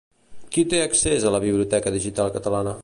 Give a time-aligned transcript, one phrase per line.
[0.55, 2.77] Qui té accés a la biblioteca digital catalana?